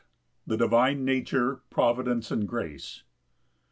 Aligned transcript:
The 0.47 0.57
divine 0.57 1.05
nature, 1.05 1.61
providence 1.69 2.31
and 2.31 2.47
grace. 2.47 3.03